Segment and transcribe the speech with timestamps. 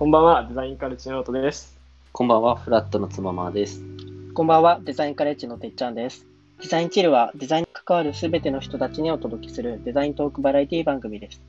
[0.00, 1.78] こんばんは、デザインカルチノートです。
[2.12, 3.82] こんばんは、フラットのつままです。
[4.32, 6.24] こんばんは、デザインカレッジのてっちゃんです。
[6.62, 11.42] デザインチルはデザインに関わるすべての人たちにお届けするデザイントークバラエティ番組です。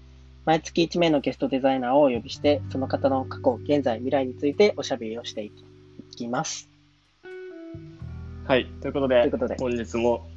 [0.44, 5.52] 毎月1名のゲストデザイナーをお呼びして、その方の過去、現在、未来についておしゃべりをしてい
[6.18, 6.68] きます。
[8.48, 10.28] はい、ということで、ということで本日も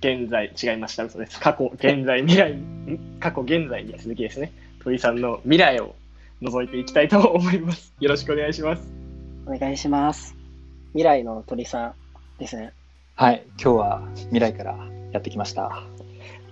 [0.00, 1.40] 現在、違いました、嘘です。
[1.40, 3.16] 過去、現在、未来、ん？
[3.18, 4.52] 過去、現在に続きですね、
[4.84, 5.94] 鳥さんの未来を
[6.42, 7.92] 覗いていきたいと思います。
[8.00, 8.82] よろしくお願いします。
[9.46, 10.34] お願いします。
[10.92, 11.94] 未来の鳥さん
[12.38, 12.72] ですね。
[13.14, 14.78] はい、今日は未来から
[15.12, 15.84] やってきました。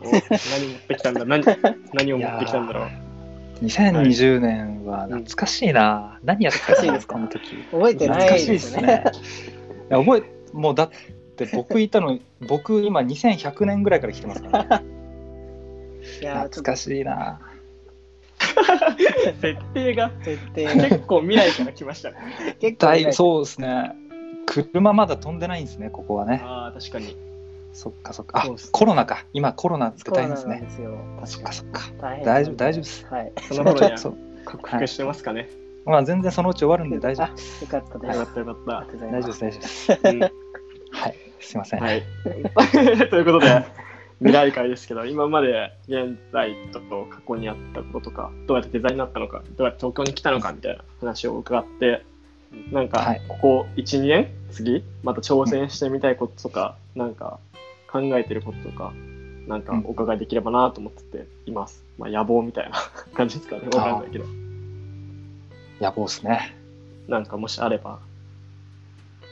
[0.01, 1.25] お何持ってきたんだ？
[1.25, 1.43] 何
[1.95, 6.19] 何を持ってきたんだろう？2020年は懐かしいな。
[6.23, 7.57] 何やってたんですか、この時？
[7.71, 9.05] 覚えてない懐かしいですすね。
[9.91, 10.91] いや覚え、もうだっ
[11.37, 14.85] て僕いたの、僕今2100年ぐらいから来てますから、ね。
[16.21, 17.41] いや懐かしいな。
[19.41, 22.17] 設定がと設定が結構未来から来ましたね。
[22.61, 23.93] 結構だいぶそうですね。
[24.47, 26.41] 車まだ飛んでないんですね、ここはね。
[26.45, 27.17] ああ、確かに。
[27.73, 28.41] そっかそっか。
[28.41, 29.25] あそうっす、コロナか。
[29.33, 30.55] 今コロナってコロナ大変ですね。
[30.57, 30.99] なんですよ。
[31.25, 31.81] そっかそっか。
[32.25, 33.33] 大丈夫大丈夫ですはい。
[33.43, 33.99] その頃には
[34.45, 35.49] 克服してますかね。
[35.85, 37.65] まあ全然そのうち終わるんで大丈夫です。
[37.65, 38.19] よかったです。
[38.19, 39.07] よかったよかった。
[39.07, 39.99] 大丈夫です、大丈夫です。
[40.05, 40.49] うん
[40.91, 41.81] はい、すいません。
[41.81, 42.03] はい。
[43.11, 43.65] ということで、
[44.21, 52.05] 未来会ですけど、今まで現在と過去にあったこととか、どうやってデザインになったのか、どうやって東京に来たのかみたいな話を伺って、
[52.73, 57.39] なんはかい、ここ1、2年、次、また挑戦してみたいこととか、なんか
[57.91, 58.93] 考えてることとか、
[59.47, 61.85] なんかお伺いできればなと思ってています。
[61.97, 62.77] まあ、野望みたいな
[63.15, 64.25] 感じですかね、わかんないけど、
[65.81, 66.57] 野望ですね。
[67.07, 68.01] なんかもしあれば。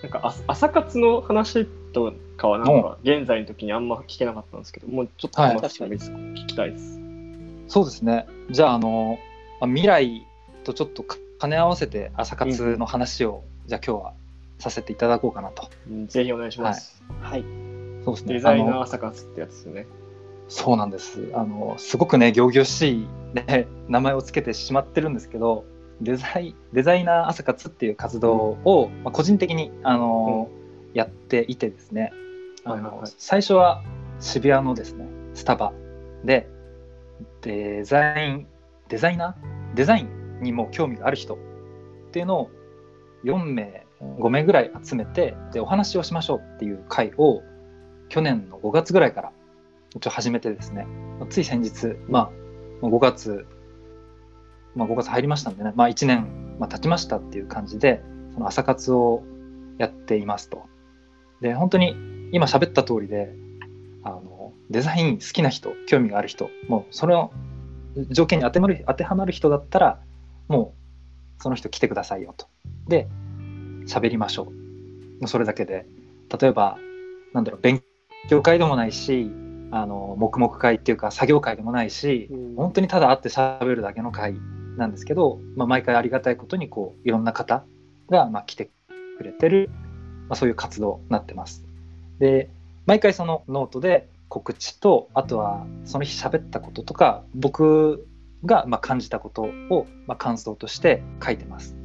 [0.03, 7.00] なんか朝朝活の話とかはなんか現在の時にあんま聞けなかったんですけど、もうちょっと話してもいいですか、聞きたいです。
[7.69, 8.27] そうですね。
[8.50, 9.19] じゃあ、あの、
[9.61, 10.27] まあ未来
[10.62, 14.12] とちょっとか兼ね合わせて朝活の話を、じゃあ今日は
[14.59, 15.71] させていただこうかなと。
[15.91, 17.03] うんぜひお願いします。
[17.22, 17.44] はい。
[18.04, 18.34] そうですね。
[18.34, 19.87] デザイナー朝活ってやつですよね。
[20.48, 21.31] そうなんです。
[21.32, 25.65] あの、すごくね、仰々しい、ね、 名前をつけてしまってるんですけど、
[26.03, 30.50] デザイデザイナー朝活っていう活動を、まあ、個人的にあの、
[30.97, 32.11] やっていてですね、
[32.65, 33.12] あのはいはいはい。
[33.19, 33.84] 最初は
[34.19, 35.75] 渋谷のですねスタバ。
[36.25, 36.49] で
[37.43, 38.47] デザイン
[38.89, 39.75] デザイナー？
[39.75, 41.39] デザインにも興味がある人っ
[42.12, 42.51] ていうのを
[43.25, 47.43] 4名5名ぐらい集めてでお話をしましょうっていう会を
[48.09, 49.33] 去年の5月ぐらいから
[49.95, 50.87] 一応始めてですね。
[51.28, 52.31] つい先日ま
[52.83, 53.47] あ5月
[54.75, 55.73] まあ5月入りましたんでね。
[55.77, 58.03] まあ1年、まあ、経ちましたっていう感じで
[58.33, 59.23] その朝活を
[59.77, 60.65] やっていますと。
[61.41, 61.97] で本当に
[62.32, 63.32] 今喋った通りで
[64.02, 67.32] あのデザイン好きな人興味がある人もうその
[68.10, 70.00] 条件に当てはまる当てはまる人だったら
[70.48, 70.74] も
[71.38, 72.47] うその人来てくださいよと。
[72.88, 73.08] で
[73.86, 74.52] 喋りましょ
[75.20, 75.28] う。
[75.28, 75.86] それだけで
[76.41, 76.78] 例えば
[77.32, 77.82] なんだろう勉
[78.28, 79.30] 強会でもないし
[79.70, 84.34] あの黙々会っていうか作業会でもないし本当にただ会って喋るだけの会
[84.76, 87.64] なんですけど、まあ、毎回ありがたいことにこういろんな方
[88.10, 88.70] がまあ来て
[89.18, 89.70] くれてる、
[90.28, 91.64] まあ、そういう活動になってます。
[92.19, 92.50] で
[92.87, 98.06] 毎回そのノートで告知とあとはその日喋ったこととか僕
[98.44, 101.76] がまあ感じたことをまあ感想として書いてます。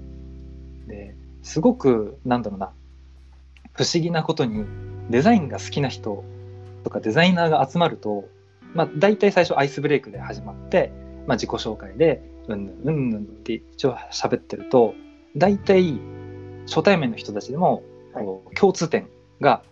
[0.87, 2.71] ですごくなんだろうな
[3.73, 4.65] 不思議なことに
[5.09, 6.23] デザインが好きな人
[6.83, 8.25] とかデザイナーが集まると、
[8.73, 10.91] まあ、大体最初アイスブレイクで始まって、
[11.27, 14.93] まあ、自己紹介でうんぬんうんぬんって一応喋ってると
[15.37, 15.99] 大体
[16.67, 17.83] 初対面の人たちでも
[18.13, 19.07] こう共通点
[19.39, 19.63] が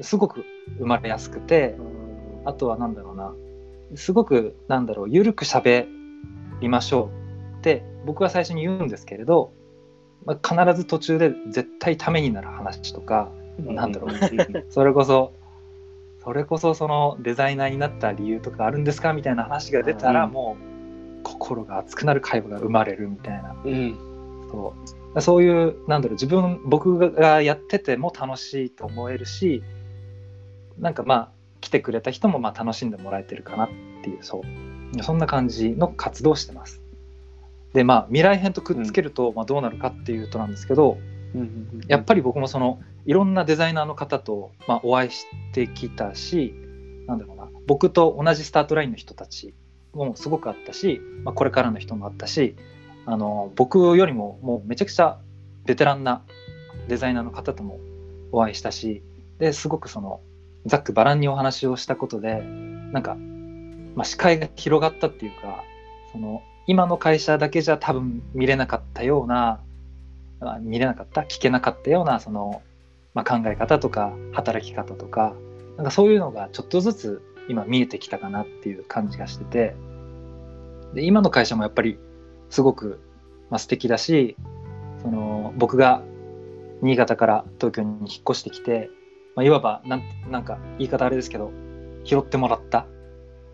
[0.00, 0.44] すごく
[0.78, 1.76] 生まれやすくて
[2.44, 3.34] あとはなんだろうな。
[3.96, 5.86] すごくなんだろう緩く喋
[6.60, 7.10] りましょ
[7.56, 9.52] うって僕は最初に言うんですけれど、
[10.24, 14.66] まあ、必ず途中で絶対ためになる話とかなんだろうう。
[14.70, 15.32] それこそ
[16.24, 20.32] それこそそのデザイナーになった理由とかあるんですかみたいな話が出たらうん。
[20.32, 20.56] も
[21.20, 23.56] う心が熱くなる会話が生まれるみたいな。
[23.64, 23.96] うん。
[24.50, 29.62] そうそういうなんだろう自分僕がやってても楽しいと思えるし
[30.78, 31.30] なんかまあ
[31.60, 33.68] 来てくれた人もまあ楽しんでもらえてるかなっ
[34.02, 35.02] ていうそう。
[35.02, 36.80] そんな感じの活動をしてます。
[37.72, 40.98] でまあ未来編とくっつけると、まあ、どうなるかっていうとなんですけど、
[41.88, 46.54] やっぱり僕もそのいろんなデザイナーの方と、まあ、お会いしてきたし
[47.08, 49.54] なんだろうな僕と同じスタートラインの人たち
[49.92, 52.54] もすごくあったし、まあ、これからの人もあったし
[53.06, 55.18] あの僕よりももうめちゃくちゃ
[55.64, 56.22] ベテランな
[56.88, 57.78] デザイナーの方とも
[58.32, 59.02] お会いしたし
[59.38, 60.20] ですごくその
[60.66, 62.42] ざっくばらんにお話をしたことで
[62.92, 63.16] なんか、
[63.94, 65.64] まあ、視界が広がったっていうか
[66.12, 69.60] その今の会社だけじゃ多分見れなかったような
[70.60, 72.62] 見れなかった聞けなかったようなその、
[73.14, 75.34] まあ、考え方とか働き方とか
[75.76, 79.74] なんかそういうのがちょっとずつ今見えてきたかなっていう感じがしてて
[80.94, 81.98] で今の会社もやっぱり
[82.54, 83.00] すごく、
[83.50, 84.36] まあ、素敵だし
[85.02, 86.04] その僕が
[86.82, 88.90] 新潟から東京に引っ越してきて、
[89.34, 91.50] まあ、いわばなんなんか言い方あれですけど
[92.04, 92.86] 拾ってもらった、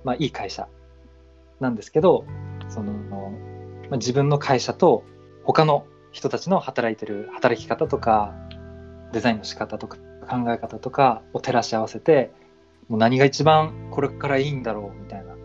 [0.05, 0.69] まあ、いい会社
[1.61, 2.27] なんですけど
[2.69, 5.03] その、まあ、自分の会社と
[5.45, 8.35] 他の人たちの働いてる働き方とか
[9.15, 9.97] デザインの仕方とか
[10.29, 12.33] 考え方とかを照らし合わせて
[12.91, 15.37] もう何が一番これからいいんだろうみたいな。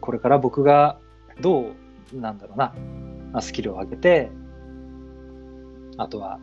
[0.00, 0.98] これから僕が
[1.40, 2.74] どうなんだろうな。
[3.40, 4.30] スキルを上げて
[5.96, 6.38] あとは、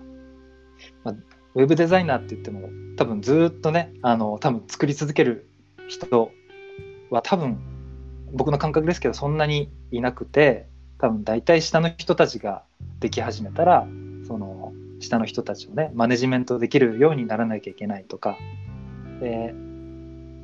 [1.03, 1.15] まあ、
[1.55, 5.49] ウェブデザイナーって言っても多分ずっとねあの多分作り続ける
[5.87, 6.31] 人
[7.09, 7.59] は多分
[8.33, 10.67] 僕の感覚ですけどそんなにいなくて
[10.97, 12.63] 多分大体下の人たちが
[12.99, 13.87] でき始めたら
[14.27, 18.37] その下の人たちをねマネジメントできるようにならなきゃいけないとか。
[19.19, 19.53] で、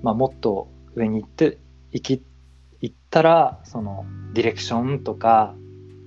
[0.04, 1.58] まあ、もっと上に行って
[1.92, 2.24] 行き
[2.82, 5.56] 行ったらそのディレクションとか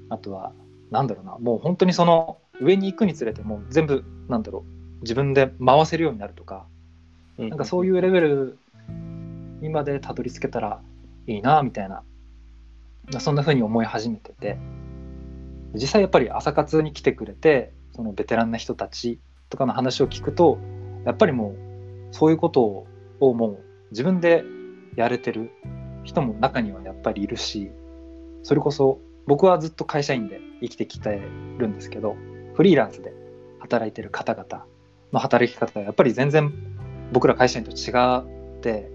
[0.09, 0.53] あとは
[0.91, 4.65] なんだろうなもう本当にその上に行くにつれてもう全部なんだろ
[4.99, 6.67] う自分で回せるようになるとか
[7.39, 8.59] なんかそういうレベル
[9.61, 10.81] にまでたどり着けたら
[11.27, 12.03] いいなみたいな
[13.19, 14.59] そんな風に思い始めてて
[15.75, 20.59] 実際やっぱり朝活に来てくれてそのベテランな人たちとかの話を聞くと
[21.05, 22.87] やっぱりもうそういうこと
[23.21, 23.59] をもう
[23.91, 24.45] 自分で
[24.97, 25.51] やれてる
[26.05, 27.71] 人も中にはやっぱりいるし
[28.43, 31.23] それこそ僕はずっと会社員で生きてきて
[31.59, 32.17] るんですけど
[32.55, 33.13] フリーランスで
[33.61, 34.65] 働いてる方々
[35.13, 36.53] の働き方はやっぱり全然
[37.13, 37.93] 僕ら会社員と違
[38.57, 38.91] って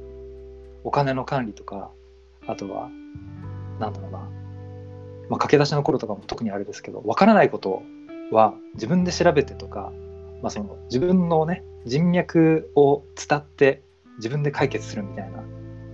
[0.84, 1.92] お金の管理とか
[2.48, 2.90] あとは
[3.80, 4.18] なんだろうな、
[5.30, 7.82] まあ、駆け出しの頃とかも特にあれですけど分からないこと
[8.32, 9.92] は自分で調べてとか、
[10.42, 13.84] まあ、その自分のね人脈を伝って
[14.18, 15.44] 自分で解決するみたいな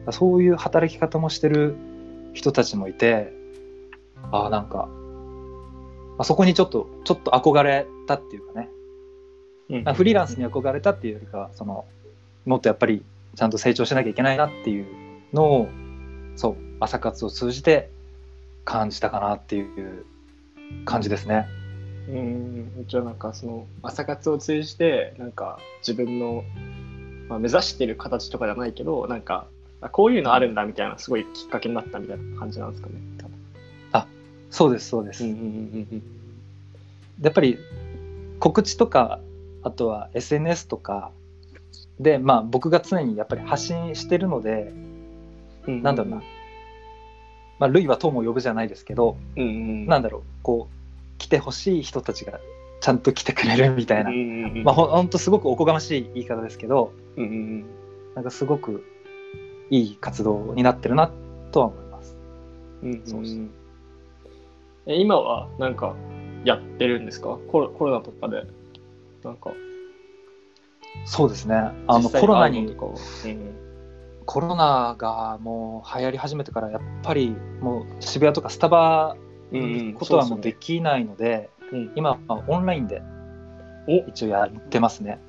[0.10, 1.76] そういう働き方もしてる
[2.34, 3.34] 人たちもいて
[4.32, 8.70] ああなんか、まあ、そこにちょっとちょっと憧れたっていうかね。
[9.70, 9.90] うん。
[9.90, 11.86] あフリーランスに憧れたっていうよりかはその
[12.46, 13.04] もっとやっぱり
[13.36, 14.86] ちゃんと成長しなきゃいけないなっていう
[15.34, 15.70] のを
[16.36, 17.90] そう朝活を通じて
[18.66, 20.06] 感じたかなっていう
[20.86, 21.48] 感じですね。
[22.10, 22.86] うん。
[22.88, 26.44] じゃあなんかその朝活を通じてなんか自分の、
[27.28, 29.48] まあ、目指してる形とかじゃないけどなんかあ
[29.90, 32.96] こういうのあるんだみたいなすごいきっかけになったみたいな感じなんですかね。
[33.18, 33.42] 多分。
[34.52, 35.24] そうですそうです。
[37.22, 37.58] やっぱり
[38.40, 39.20] 告知とか
[39.64, 41.12] あとは SNS とか
[42.00, 44.74] でまあ僕が常にやっぱり発信してるので、
[45.66, 46.24] うんうんなんだろうな、
[47.60, 52.40] まあ、類は友を呼ぶじゃないですけど、うんうんなんだろうこう来てほしい人たちが
[52.82, 57.66] ちゃんと来てくれるみたいな、うんうんうんまあほんほんとすごくおこがましい言い方ですけどうんうん。
[58.16, 58.84] なんかすごく
[59.72, 61.12] いい活動になってるな
[61.52, 62.16] とは思います。
[62.84, 63.50] うんうんそうそう
[64.86, 65.96] え今はなんか
[66.44, 67.40] やってるんですか？
[67.52, 68.46] コロコロナとかで。
[69.24, 69.52] なんか。
[71.06, 71.56] そうですね。
[71.88, 73.56] あのコロナに会うん
[74.26, 79.16] コロナがもう流行り始めてからやっぱりもう渋谷とかスタバ
[79.52, 81.92] 行くことはもうでできないので、うん。
[81.96, 83.02] 今はオンラインで
[83.88, 84.10] お。
[84.10, 85.20] 一応やってますね。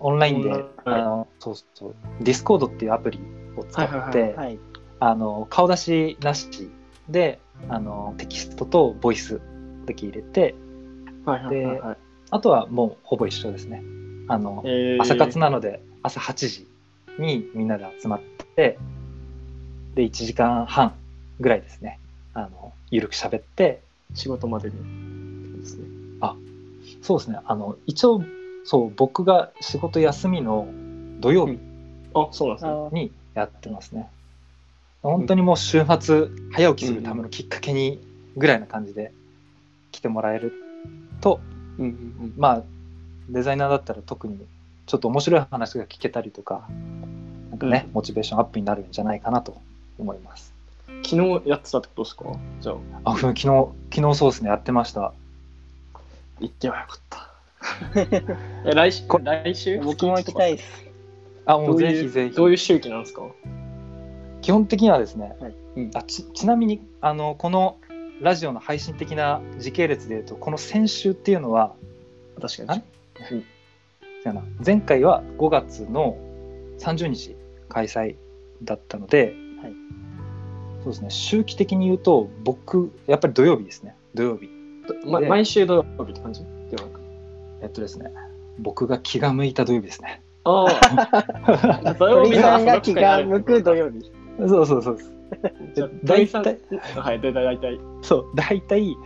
[0.00, 1.94] オンラインで、あのそうそう。
[2.20, 3.20] Discord っていうアプリ
[3.56, 4.58] を使って。
[5.02, 6.70] あの顔出しなし
[7.08, 7.40] で
[7.70, 9.40] あのテキストとボイス
[9.86, 10.54] だけ入れて
[11.24, 11.96] はいはいはいはい。
[12.30, 13.82] あとはもうほぼ一緒ですね。
[14.28, 15.02] あのえー。
[15.02, 16.66] 朝活なので朝8時
[17.18, 18.20] にみんなで集まっ
[18.56, 18.78] て
[19.94, 20.94] で1時間半
[21.40, 21.98] ぐらいですね。
[22.34, 23.80] あのゆるく喋って。
[24.12, 26.00] 仕事までにですね。
[27.02, 27.38] そうですね。
[27.44, 28.22] あの一応
[28.64, 30.68] そう僕が仕事休みの
[31.20, 31.58] 土曜日
[32.14, 33.02] あそうなんですね。
[33.02, 34.08] にやってますね、
[35.02, 38.00] 本当にもう週末早起きするためのきっかけに
[38.36, 39.12] ぐらいな感じで
[39.92, 40.52] 来てもらえる
[41.20, 41.40] と
[41.78, 42.62] うんうんまあ
[43.28, 44.38] デザイナーだったら特に
[44.86, 46.66] ちょっと面白い話が聞けたりとか
[47.50, 49.60] なんかね、モチベーションアップになるんじゃないかなと
[49.98, 50.52] 思います。
[50.88, 52.24] うん昨日やってたってことですか？
[52.60, 52.72] じゃ
[53.04, 53.12] あ。
[53.12, 53.42] あ昨日
[53.94, 55.12] 昨日そうですねやってました。
[56.40, 57.30] 行ってはよかった。
[58.68, 59.04] え来週？
[59.22, 59.80] 来週？
[59.80, 60.89] 僕も行きたいです。
[61.54, 62.34] あもうぜひぜひ。
[62.34, 63.22] どういう周期なんですか？
[64.40, 65.54] 基本的にはですね、はい。
[65.76, 65.90] うん。
[65.94, 67.78] あちちなみにあのこの
[68.20, 71.74] ラジオの配信的な時系列でいうとこの先週っていうのは
[72.40, 72.82] 確あれ？
[73.28, 76.16] そう前回は5月の
[76.78, 77.36] 30日
[77.68, 78.16] 開催
[78.62, 79.72] だったので、はい。
[80.84, 81.10] そうですね。
[81.10, 83.96] 周期的に言うと僕やっぱり土曜日ですね。
[84.14, 84.46] 土曜日。
[84.46, 86.42] でま毎週土曜日って感じ？
[87.62, 88.12] えっとですね。
[88.58, 90.66] 僕が気が向いた土曜日ですねあ
[91.84, 94.10] あ土曜鳥日さんが気が向く土曜日。
[94.38, 95.12] そうそうそうです
[95.74, 96.58] じゃあ大体
[96.96, 97.80] はい大体大体。
[98.02, 98.96] そう大体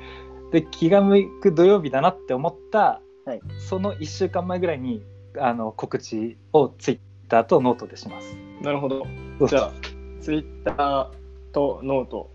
[0.52, 3.40] で気が向く土曜日だなって思った、はい。
[3.58, 5.02] その1週間前ぐらいに
[5.38, 6.98] あの告知をツイッ
[7.28, 8.36] ターとノートでします。
[8.62, 9.04] なるほど。
[9.40, 9.48] そう。
[9.48, 9.72] じゃあ
[10.20, 11.08] ツイッター
[11.52, 12.30] と note。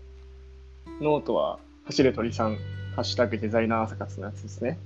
[1.00, 2.56] note は走る鳥さん
[2.94, 4.78] ハッシュタグデザイナー朝活のやつですね。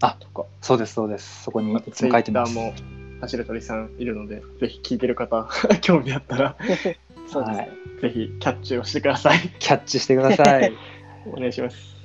[0.00, 0.46] あとか。
[0.60, 1.44] そうですそうです。
[1.44, 2.56] そこにいつも書いてます。
[2.56, 5.48] ッターも走る鳥さんいるのでぜひ聞いてる方
[5.80, 6.56] 興味あったら
[7.26, 7.58] そうですね。
[7.58, 9.38] はいぜひキャッチをしてください。
[9.58, 10.72] キャッチしてください。
[11.30, 11.96] お願いします。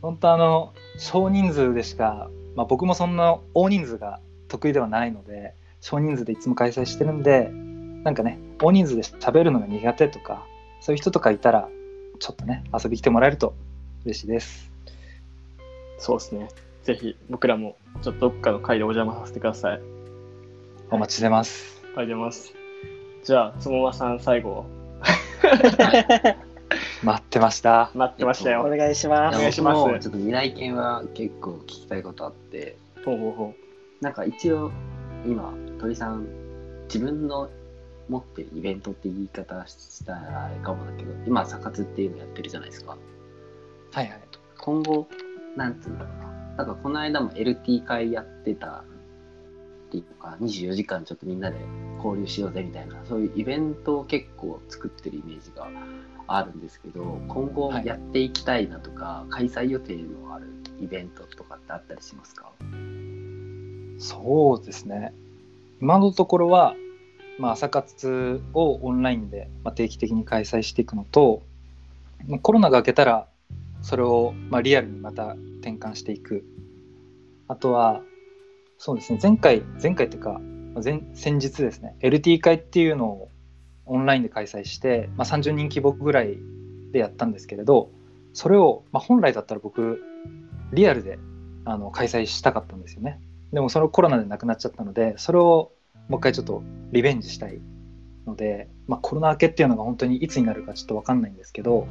[0.00, 7.50] 本当あの少人数でしか、まあ、僕もそんな大人数が得意ではないので少人数でいつも開催してるんで
[8.04, 10.46] なんかね大人数で喋るのが苦手とか
[10.80, 11.68] そういう人とかいたら
[12.18, 13.54] ちょっとね遊びに来てもらえると
[14.04, 14.70] 嬉しいです。
[15.98, 16.48] そうですね。
[16.84, 19.99] ぜひ僕らもちょっとどっかの回でお邪魔させてください
[20.90, 22.54] お待ちしてます、ありがとうございます。
[23.22, 24.66] じゃあつもまさん最後。
[27.02, 27.90] 待ってました。
[27.94, 29.38] 待ってましたよ、お願いしまおす。
[29.38, 29.80] 願いします。
[30.00, 33.54] ちょっと未来犬は結構聞きたいことあって、ほうほうほ
[34.00, 34.70] なんか一応
[35.24, 36.26] 今鳥さん
[36.84, 37.48] 自分の
[38.08, 42.96] 持ってるイベントって言い方したらあれかもだけど今サ活っていうのやってるじゃないですか。
[43.92, 44.20] はいはい。
[44.58, 45.06] 今後
[45.56, 46.30] なんつうんだろうな。
[46.56, 48.84] なんかこの間も LT 会やってた
[49.90, 51.56] っていうか24時間ちょっとみんなで
[51.96, 55.66] 交流しようぜみたいなそういうイベントを結構作ってるイメージが
[56.28, 60.46] あるんですけど今後はいやっていきたいなとか、開催予定のある
[60.80, 62.52] イベントとかってあったりしますか？
[63.98, 65.12] そうですね。
[65.80, 66.76] 今のところは、
[67.40, 71.42] まあ、朝活をオンラインでまあ定期的に開催していくのと
[72.28, 73.26] まあコロナが明けたら
[73.82, 76.44] それをまあリアルにまた転換していく。
[77.48, 78.02] あとは
[78.82, 79.18] そうですね。
[79.22, 80.40] 前回前回っていうか
[80.82, 81.96] 前先日ですね。
[82.00, 83.28] LT 会っていうのを
[83.84, 86.38] オンラインで開催して、まあ、30人規模ぐらい
[86.90, 87.90] でやったんですけれど
[88.32, 90.02] それを、まあ、本来だったら僕
[90.72, 91.18] リアルで
[91.66, 93.20] あの開催したかったんですよね。
[93.52, 95.72] でもそれコロナでなくなっちゃったのでそれを
[96.08, 97.60] もう一回ちょっとリベンジしたい
[98.26, 101.86] ので、まあ、コロナ明けっていうのが本当にいつになるかちょっと分かんないんですけど、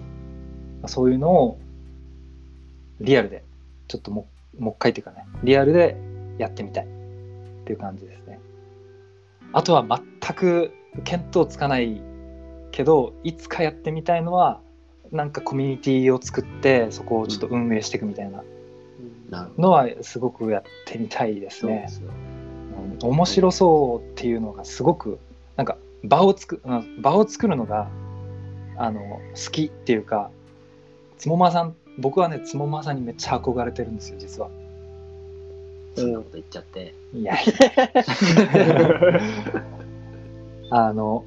[0.82, 1.60] まあ、そういうのを
[3.00, 3.44] リアルで
[3.88, 4.28] ちょっとも
[4.58, 6.09] うもう一回っていうかねリアルで
[6.40, 6.86] やってみたい。
[6.86, 6.88] っ
[7.66, 8.40] ていう感じですね。
[9.54, 10.72] あとは全く
[11.04, 12.02] 見当つかない
[12.72, 14.62] けどいつかやってみたいのは
[15.12, 18.44] なんかコミュニティを作ってそこをちょっと運営していくみたいな。
[19.58, 21.86] のはすごくやってみたいですね。
[21.88, 25.20] そうん面白そうっていうのがすごく
[25.56, 27.88] なんか場をつくうん場を作るのが
[28.78, 29.02] あの
[29.36, 30.32] 好きっていうか
[31.18, 34.50] つもまさん僕はねつもまさんにめっちゃ憧れてるんですよ実は。
[35.96, 36.94] そんなこと言っちゃって。
[37.14, 37.54] いやいや。
[40.72, 41.26] あの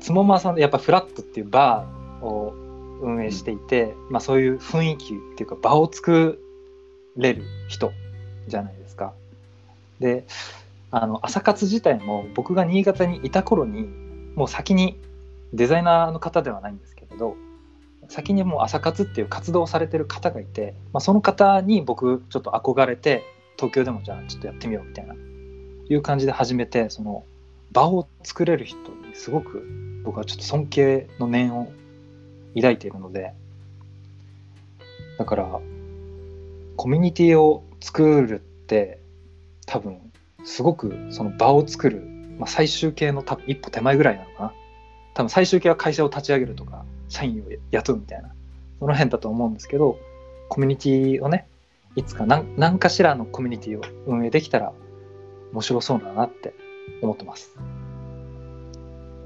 [0.00, 2.54] つもまさんやっぱフラットっていうバーを
[3.00, 6.38] 運営していて、まあ、そういう雰囲気っていうか場を作
[7.16, 7.90] れる人
[8.46, 9.14] じゃないですか。
[10.00, 10.26] で
[10.90, 13.88] あの朝活自体も僕が新潟にいた頃に
[14.36, 15.00] もう先に
[15.52, 17.36] デザイナーの方ではないんですけれど
[18.08, 23.22] 先にもう朝活っていう活動をされてる方がいて、まあ、その方に僕ちょっと憧れて
[23.56, 27.24] 東京でもじゃあちょっとやってみようみたいないう感じで始めてその
[27.72, 29.66] 場を作れる人にすごく
[30.04, 31.72] 僕はちょっと尊敬の念を
[32.54, 33.32] 抱いているので
[35.18, 35.60] だから
[36.76, 39.00] コミュニティを作るって
[39.66, 40.12] 多分
[40.44, 42.00] すごくその場を作る、
[42.38, 44.52] まあ、最終形の多分一歩手前ぐらいなのかな。
[45.14, 46.84] 多分最終形は会社を立ち上げるとか
[47.14, 48.34] 社員を雇うみたいな。
[48.80, 49.98] その辺だと思うんですけど
[50.48, 51.46] コミュニティをね
[51.94, 54.72] いつか何何かしらのコミュニティを運営できたら
[55.52, 56.54] 面白そうだなって
[57.00, 57.56] 思ってます。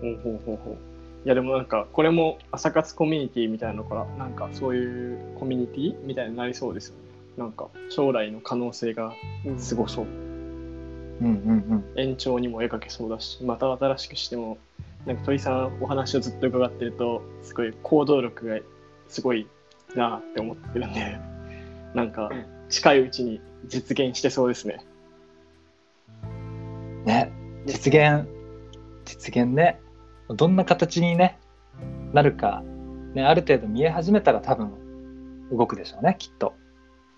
[0.02, 0.76] ほうほうほうほう。
[1.24, 7.00] いやでもなんかこれも朝活コミュニティみたいなのからなんかそういうコミュニティみたいになりそうですよね。
[7.38, 9.12] なんか将来の可能性が
[9.56, 10.04] すごそう。
[10.04, 10.08] う
[11.24, 14.58] んうん延長にも絵描けそうだしまた新しくしても
[15.08, 18.58] なんか鳥さんお話をずっと伺ってるとすごい行動力が
[19.08, 19.48] すごい
[19.96, 21.18] なあって思ってるんで
[21.94, 22.30] なんか
[22.68, 24.84] 近いうちに実現してそうですね
[26.22, 27.04] うん。
[27.04, 27.32] ね
[27.64, 28.28] 実現
[29.06, 29.80] 実現ね
[30.28, 31.38] どんな形に、ね、
[32.12, 32.62] なるか、
[33.14, 34.70] ね、ある程度見え始めたら多分
[35.50, 36.52] 動くでしょうねきっと。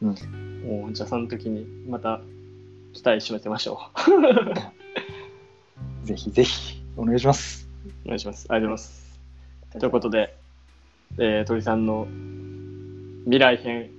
[0.01, 2.21] もうじゃあその時にまた
[2.93, 3.81] 期待しめてましょ
[6.05, 7.70] ぜひぜひお願いします。
[7.87, 9.21] うお願いしますありがとうございます
[9.79, 10.41] ということで
[11.19, 12.07] えー、鳥さんの
[13.25, 13.91] 未来編、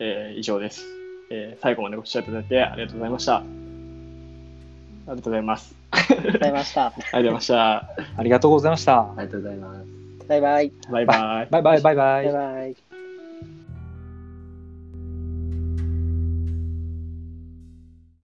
[0.00, 0.84] えー以上です、
[1.30, 3.36] えー最後までご視聴いただいてありがとうございました。
[3.36, 3.46] あり
[5.06, 5.74] がとうございます。
[5.92, 6.86] ありがとうございました。
[6.86, 7.76] ありがとうございました。
[8.16, 9.00] ありがとうございました。
[9.00, 9.86] ありがとうございます。
[10.28, 10.72] バイバイ。
[10.90, 11.48] バイバイ。
[11.50, 12.32] バイバイバイバイバイ。
[12.32, 12.85] バイ。